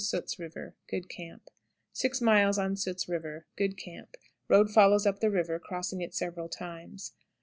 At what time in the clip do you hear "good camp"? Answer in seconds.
0.87-1.51, 3.55-4.17